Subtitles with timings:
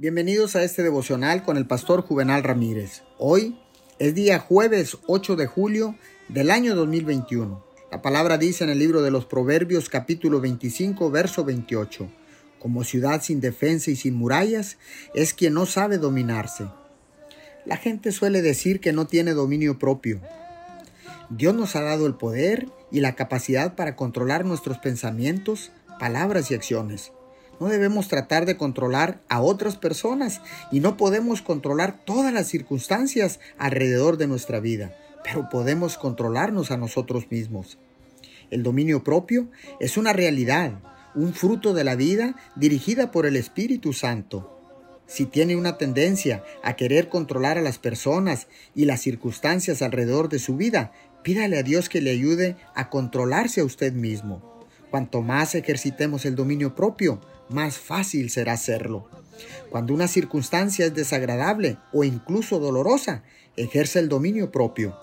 [0.00, 3.02] Bienvenidos a este devocional con el pastor Juvenal Ramírez.
[3.18, 3.58] Hoy
[3.98, 5.96] es día jueves 8 de julio
[6.28, 7.64] del año 2021.
[7.90, 12.08] La palabra dice en el libro de los Proverbios capítulo 25 verso 28.
[12.60, 14.78] Como ciudad sin defensa y sin murallas
[15.14, 16.68] es quien no sabe dominarse.
[17.66, 20.20] La gente suele decir que no tiene dominio propio.
[21.28, 26.54] Dios nos ha dado el poder y la capacidad para controlar nuestros pensamientos, palabras y
[26.54, 27.10] acciones.
[27.60, 30.40] No debemos tratar de controlar a otras personas
[30.70, 36.76] y no podemos controlar todas las circunstancias alrededor de nuestra vida, pero podemos controlarnos a
[36.76, 37.78] nosotros mismos.
[38.50, 39.48] El dominio propio
[39.80, 40.80] es una realidad,
[41.14, 44.54] un fruto de la vida dirigida por el Espíritu Santo.
[45.06, 50.38] Si tiene una tendencia a querer controlar a las personas y las circunstancias alrededor de
[50.38, 54.66] su vida, pídale a Dios que le ayude a controlarse a usted mismo.
[54.90, 59.08] Cuanto más ejercitemos el dominio propio, más fácil será hacerlo.
[59.70, 63.22] Cuando una circunstancia es desagradable o incluso dolorosa,
[63.56, 64.96] ejerce el dominio propio.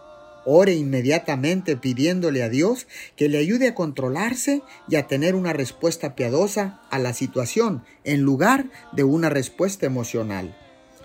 [0.46, 6.16] Ore inmediatamente pidiéndole a Dios que le ayude a controlarse y a tener una respuesta
[6.16, 10.56] piadosa a la situación en lugar de una respuesta emocional.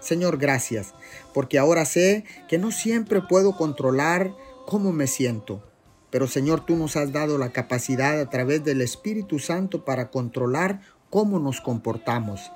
[0.01, 0.95] Señor, gracias,
[1.33, 4.35] porque ahora sé que no siempre puedo controlar
[4.67, 5.63] cómo me siento,
[6.11, 10.81] pero Señor, tú nos has dado la capacidad a través del Espíritu Santo para controlar
[11.11, 12.51] cómo nos comportamos.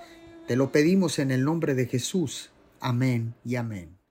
[0.46, 2.50] Te lo pedimos en el nombre de Jesús.
[2.80, 4.03] Amén y amén.